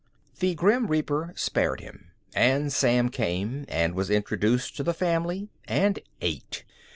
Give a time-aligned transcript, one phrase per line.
[0.39, 5.99] The Grim Reaper spared him, and Sam came, and was introduced to the family, and
[6.21, 6.63] ate.